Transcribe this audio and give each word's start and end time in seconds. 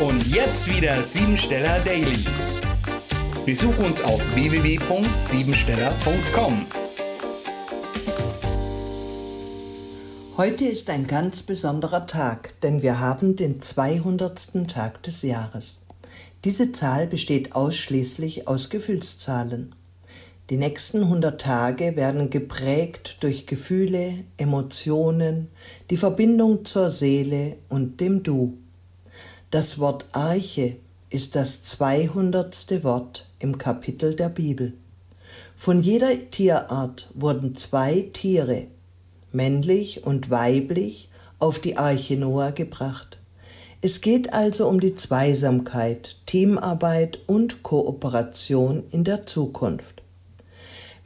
Und 0.00 0.26
jetzt 0.26 0.68
wieder 0.68 1.00
Siebensteller 1.04 1.78
Daily. 1.80 2.24
Besuch 3.46 3.78
uns 3.78 4.02
auf 4.02 4.20
www.siebensteller.com. 4.34 6.66
Heute 10.36 10.64
ist 10.64 10.90
ein 10.90 11.06
ganz 11.06 11.42
besonderer 11.42 12.08
Tag, 12.08 12.60
denn 12.62 12.82
wir 12.82 12.98
haben 12.98 13.36
den 13.36 13.62
200. 13.62 14.66
Tag 14.66 15.00
des 15.04 15.22
Jahres. 15.22 15.86
Diese 16.42 16.72
Zahl 16.72 17.06
besteht 17.06 17.54
ausschließlich 17.54 18.48
aus 18.48 18.70
Gefühlszahlen. 18.70 19.76
Die 20.50 20.56
nächsten 20.56 21.04
100 21.04 21.40
Tage 21.40 21.94
werden 21.94 22.30
geprägt 22.30 23.18
durch 23.20 23.46
Gefühle, 23.46 24.24
Emotionen, 24.38 25.50
die 25.90 25.96
Verbindung 25.96 26.64
zur 26.64 26.90
Seele 26.90 27.58
und 27.68 28.00
dem 28.00 28.24
Du. 28.24 28.58
Das 29.54 29.78
Wort 29.78 30.06
Arche 30.10 30.78
ist 31.10 31.36
das 31.36 31.62
200. 31.62 32.82
Wort 32.82 33.28
im 33.38 33.56
Kapitel 33.56 34.16
der 34.16 34.28
Bibel. 34.28 34.72
Von 35.56 35.80
jeder 35.80 36.08
Tierart 36.32 37.08
wurden 37.14 37.54
zwei 37.54 38.10
Tiere, 38.12 38.66
männlich 39.30 40.04
und 40.04 40.28
weiblich, 40.28 41.08
auf 41.38 41.60
die 41.60 41.76
Arche 41.76 42.16
Noah 42.16 42.50
gebracht. 42.50 43.18
Es 43.80 44.00
geht 44.00 44.32
also 44.32 44.66
um 44.66 44.80
die 44.80 44.96
Zweisamkeit, 44.96 46.16
Teamarbeit 46.26 47.20
und 47.28 47.62
Kooperation 47.62 48.82
in 48.90 49.04
der 49.04 49.24
Zukunft. 49.24 50.02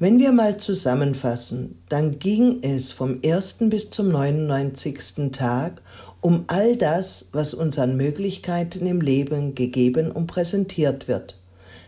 Wenn 0.00 0.20
wir 0.20 0.30
mal 0.30 0.58
zusammenfassen, 0.58 1.82
dann 1.88 2.20
ging 2.20 2.60
es 2.62 2.92
vom 2.92 3.20
ersten 3.20 3.68
bis 3.68 3.90
zum 3.90 4.10
99. 4.10 5.32
Tag 5.32 5.82
um 6.20 6.44
all 6.48 6.76
das, 6.76 7.30
was 7.32 7.54
uns 7.54 7.78
an 7.78 7.96
Möglichkeiten 7.96 8.86
im 8.86 9.00
Leben 9.00 9.54
gegeben 9.54 10.10
und 10.10 10.26
präsentiert 10.26 11.08
wird, 11.08 11.40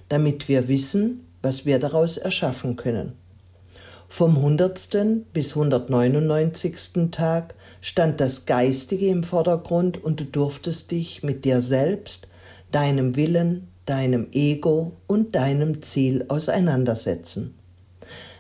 damit 0.09 0.48
wir 0.48 0.69
wissen, 0.69 1.27
was 1.42 1.67
wir 1.67 1.78
daraus 1.78 2.17
erschaffen 2.17 2.77
können. 2.77 3.12
Vom 4.08 4.36
100. 4.36 5.33
bis 5.33 5.51
199. 5.51 7.11
Tag 7.12 7.55
stand 7.81 8.20
das 8.20 8.45
Geistige 8.45 9.06
im 9.06 9.23
Vordergrund 9.23 10.03
und 10.03 10.19
du 10.20 10.25
durftest 10.25 10.91
dich 10.91 11.23
mit 11.23 11.45
dir 11.45 11.62
selbst, 11.62 12.27
deinem 12.73 13.14
Willen, 13.17 13.69
deinem 13.86 14.27
Ego 14.33 14.97
und 15.06 15.34
deinem 15.34 15.81
Ziel 15.83 16.25
auseinandersetzen. 16.28 17.55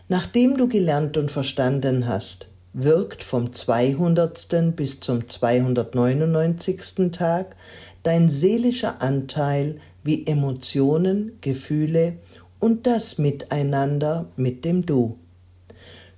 Nachdem 0.08 0.56
du 0.56 0.68
gelernt 0.68 1.16
und 1.16 1.30
verstanden 1.30 2.08
hast, 2.08 2.48
wirkt 2.72 3.24
vom 3.24 3.52
200. 3.52 4.76
bis 4.76 5.00
zum 5.00 5.28
299. 5.28 7.10
Tag 7.12 7.56
dein 8.02 8.28
seelischer 8.28 9.02
Anteil 9.02 9.76
wie 10.04 10.26
Emotionen, 10.26 11.38
Gefühle 11.40 12.14
und 12.58 12.86
das 12.86 13.18
Miteinander 13.18 14.26
mit 14.36 14.64
dem 14.64 14.86
Du. 14.86 15.18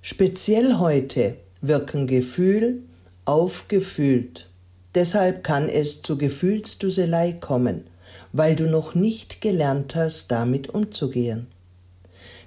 Speziell 0.01 0.77
heute 0.77 1.37
wirken 1.61 2.07
Gefühl 2.07 2.83
aufgefühlt. 3.25 4.49
Deshalb 4.95 5.43
kann 5.43 5.69
es 5.69 6.01
zu 6.01 6.17
Gefühlsduselei 6.17 7.33
kommen, 7.33 7.85
weil 8.31 8.55
du 8.55 8.65
noch 8.65 8.95
nicht 8.95 9.41
gelernt 9.41 9.95
hast, 9.95 10.29
damit 10.29 10.69
umzugehen. 10.69 11.47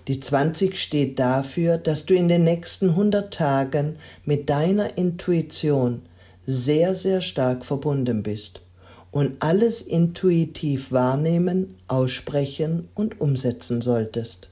Die 0.08 0.20
20 0.20 0.80
steht 0.80 1.18
dafür, 1.18 1.78
dass 1.78 2.06
du 2.06 2.14
in 2.14 2.28
den 2.28 2.44
nächsten 2.44 2.90
100 2.90 3.34
Tagen 3.34 3.96
mit 4.24 4.48
deiner 4.48 4.96
Intuition 4.96 6.02
sehr, 6.46 6.94
sehr 6.94 7.20
stark 7.20 7.64
verbunden 7.64 8.22
bist 8.22 8.60
und 9.10 9.36
alles 9.40 9.82
intuitiv 9.82 10.92
wahrnehmen, 10.92 11.74
aussprechen 11.88 12.88
und 12.94 13.20
umsetzen 13.20 13.82
solltest. 13.82 14.48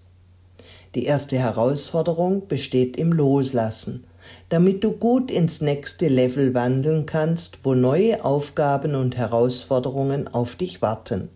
Die 0.97 1.05
erste 1.05 1.39
Herausforderung 1.39 2.49
besteht 2.49 2.97
im 2.97 3.13
Loslassen, 3.13 4.05
damit 4.49 4.83
du 4.83 4.93
gut 4.93 5.31
ins 5.31 5.61
nächste 5.61 6.09
Level 6.09 6.55
wandeln 6.55 7.07
kannst, 7.07 7.61
wo 7.63 7.75
neue 7.75 8.25
Aufgaben 8.25 8.97
und 8.97 9.17
Herausforderungen 9.17 10.27
auf 10.29 10.57
dich 10.57 10.83
warten. 10.83 11.29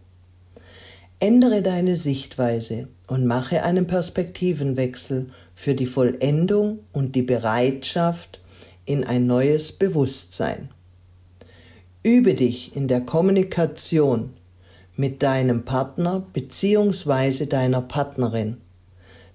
Ändere 1.20 1.62
deine 1.62 1.96
Sichtweise 1.96 2.88
und 3.06 3.26
mache 3.26 3.62
einen 3.62 3.86
Perspektivenwechsel 3.86 5.30
für 5.54 5.74
die 5.74 5.86
Vollendung 5.86 6.80
und 6.92 7.16
die 7.16 7.22
Bereitschaft 7.22 8.40
in 8.84 9.04
ein 9.04 9.26
neues 9.26 9.72
Bewusstsein. 9.72 10.70
Übe 12.02 12.34
dich 12.34 12.76
in 12.76 12.88
der 12.88 13.00
Kommunikation 13.00 14.34
mit 14.96 15.22
deinem 15.22 15.64
Partner 15.64 16.26
bzw. 16.32 17.46
deiner 17.46 17.82
Partnerin 17.82 18.58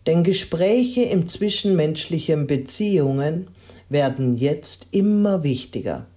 denn 0.06 0.24
Gespräche 0.24 1.04
im 1.04 1.28
zwischenmenschlichen 1.28 2.48
Beziehungen 2.48 3.48
werden 3.90 4.36
jetzt 4.36 4.88
immer 4.92 5.44
wichtiger. 5.44 6.08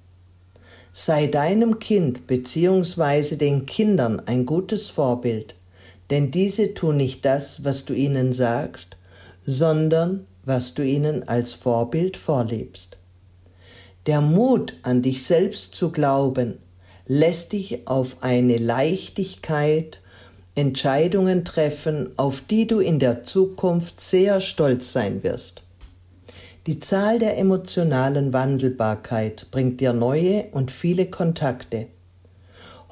Sei 0.99 1.27
deinem 1.27 1.79
Kind 1.79 2.27
bzw. 2.27 3.37
den 3.37 3.67
Kindern 3.67 4.19
ein 4.25 4.47
gutes 4.47 4.89
Vorbild, 4.89 5.55
denn 6.09 6.31
diese 6.31 6.73
tun 6.73 6.97
nicht 6.97 7.27
das, 7.27 7.65
was 7.65 7.85
du 7.85 7.93
ihnen 7.93 8.33
sagst, 8.33 8.97
sondern 9.45 10.27
was 10.47 10.73
du 10.73 10.83
ihnen 10.83 11.29
als 11.29 11.53
Vorbild 11.53 12.17
vorlebst. 12.17 12.97
Der 14.07 14.23
Mut 14.23 14.73
an 14.81 15.03
dich 15.03 15.27
selbst 15.27 15.75
zu 15.75 15.93
glauben 15.93 16.57
lässt 17.07 17.53
dich 17.53 17.87
auf 17.87 18.23
eine 18.23 18.57
Leichtigkeit 18.57 20.01
Entscheidungen 20.55 21.45
treffen, 21.45 22.09
auf 22.17 22.41
die 22.41 22.67
du 22.67 22.81
in 22.81 23.01
der 23.01 23.23
Zukunft 23.23 24.01
sehr 24.01 24.41
stolz 24.41 24.93
sein 24.93 25.23
wirst. 25.23 25.66
Die 26.67 26.81
Zahl 26.81 27.21
der 27.21 27.39
emotionalen 27.39 28.33
Wandelbarkeit 28.33 29.47
bringt 29.53 29.81
dir 29.81 29.93
neue 29.93 30.47
und 30.51 30.73
viele 30.73 31.07
Kontakte. 31.07 31.87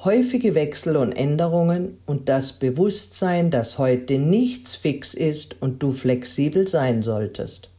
Häufige 0.01 0.55
Wechsel 0.55 0.95
und 0.95 1.11
Änderungen 1.11 1.97
und 2.05 2.29
das 2.29 2.53
Bewusstsein, 2.53 3.51
dass 3.51 3.77
heute 3.77 4.17
nichts 4.17 4.75
fix 4.75 5.13
ist 5.13 5.61
und 5.61 5.83
du 5.83 5.91
flexibel 5.91 6.69
sein 6.69 7.03
solltest. 7.03 7.69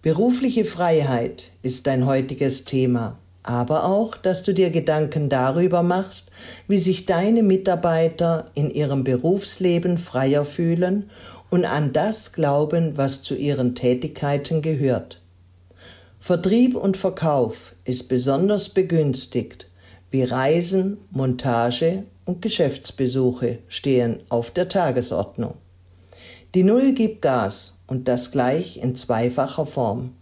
Berufliche 0.00 0.64
Freiheit 0.64 1.50
ist 1.60 1.86
dein 1.86 2.06
heutiges 2.06 2.64
Thema 2.64 3.18
aber 3.46 3.84
auch, 3.84 4.16
dass 4.16 4.42
du 4.42 4.52
dir 4.52 4.70
Gedanken 4.70 5.28
darüber 5.28 5.84
machst, 5.84 6.32
wie 6.66 6.78
sich 6.78 7.06
deine 7.06 7.44
Mitarbeiter 7.44 8.50
in 8.54 8.70
ihrem 8.70 9.04
Berufsleben 9.04 9.98
freier 9.98 10.44
fühlen 10.44 11.10
und 11.50 11.64
an 11.64 11.92
das 11.92 12.32
glauben, 12.32 12.96
was 12.96 13.22
zu 13.22 13.34
ihren 13.34 13.74
Tätigkeiten 13.74 14.62
gehört. 14.62 15.22
Vertrieb 16.18 16.74
und 16.74 16.96
Verkauf 16.96 17.76
ist 17.84 18.08
besonders 18.08 18.70
begünstigt, 18.70 19.70
wie 20.10 20.24
Reisen, 20.24 20.98
Montage 21.10 22.04
und 22.24 22.42
Geschäftsbesuche 22.42 23.60
stehen 23.68 24.20
auf 24.28 24.50
der 24.50 24.68
Tagesordnung. 24.68 25.54
Die 26.54 26.62
Null 26.62 26.94
gibt 26.94 27.22
Gas 27.22 27.78
und 27.86 28.08
das 28.08 28.32
gleich 28.32 28.78
in 28.78 28.96
zweifacher 28.96 29.66
Form. 29.66 30.14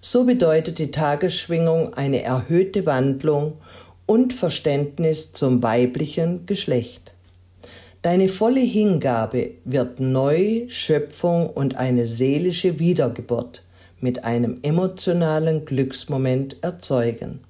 So 0.00 0.24
bedeutet 0.24 0.78
die 0.78 0.90
Tagesschwingung 0.90 1.94
eine 1.94 2.22
erhöhte 2.22 2.86
Wandlung 2.86 3.58
und 4.06 4.32
Verständnis 4.32 5.32
zum 5.32 5.62
weiblichen 5.62 6.46
Geschlecht. 6.46 7.11
Deine 8.02 8.28
volle 8.28 8.60
Hingabe 8.60 9.52
wird 9.64 10.00
neu, 10.00 10.64
Schöpfung 10.68 11.48
und 11.48 11.76
eine 11.76 12.04
seelische 12.04 12.80
Wiedergeburt 12.80 13.62
mit 14.00 14.24
einem 14.24 14.58
emotionalen 14.62 15.64
Glücksmoment 15.64 16.56
erzeugen. 16.62 17.40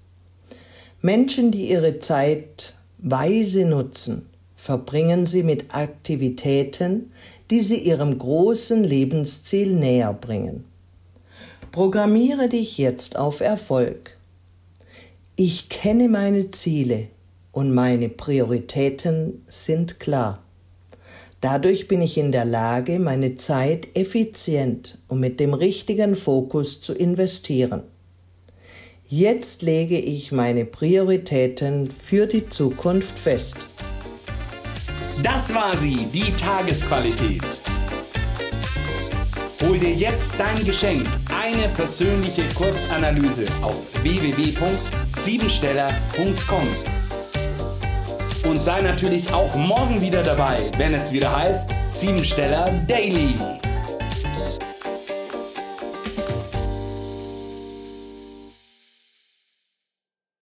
Menschen, 1.00 1.50
die 1.52 1.70
ihre 1.70 2.00
Zeit 2.00 2.74
weise 2.98 3.64
nutzen, 3.64 4.28
verbringen 4.54 5.24
sie 5.24 5.42
mit 5.42 5.74
Aktivitäten, 5.74 7.12
die 7.50 7.62
sie 7.62 7.78
ihrem 7.78 8.18
großen 8.18 8.84
Lebensziel 8.84 9.74
näher 9.74 10.12
bringen. 10.12 10.64
Programmiere 11.72 12.50
dich 12.50 12.76
jetzt 12.76 13.16
auf 13.16 13.40
Erfolg. 13.40 14.18
Ich 15.34 15.70
kenne 15.70 16.10
meine 16.10 16.50
Ziele 16.50 17.08
und 17.52 17.72
meine 17.72 18.08
Prioritäten 18.08 19.44
sind 19.46 20.00
klar. 20.00 20.42
Dadurch 21.40 21.86
bin 21.88 22.00
ich 22.00 22.18
in 22.18 22.32
der 22.32 22.44
Lage, 22.44 22.98
meine 22.98 23.36
Zeit 23.36 23.86
effizient 23.94 24.98
und 25.08 25.20
mit 25.20 25.38
dem 25.40 25.54
richtigen 25.54 26.16
Fokus 26.16 26.80
zu 26.80 26.94
investieren. 26.94 27.82
Jetzt 29.08 29.62
lege 29.62 29.98
ich 29.98 30.32
meine 30.32 30.64
Prioritäten 30.64 31.90
für 31.90 32.26
die 32.26 32.48
Zukunft 32.48 33.18
fest. 33.18 33.56
Das 35.22 35.52
war 35.52 35.76
sie, 35.76 36.06
die 36.12 36.32
Tagesqualität. 36.32 37.42
Hol 39.60 39.78
dir 39.78 39.92
jetzt 39.92 40.34
dein 40.38 40.64
Geschenk 40.64 41.06
eine 41.44 41.68
persönliche 41.68 42.44
Kurzanalyse 42.54 43.44
auf 43.62 43.76
www.siebensteller.com. 44.02 47.01
und 48.44 48.56
sei 48.56 48.80
natürlich 48.82 49.32
auch 49.32 49.54
morgen 49.56 50.00
wieder 50.00 50.22
dabei, 50.22 50.58
wenn 50.76 50.94
es 50.94 51.12
wieder 51.12 51.34
heißt 51.36 51.70
Siebensteller 51.90 52.70
Daily. 52.88 53.34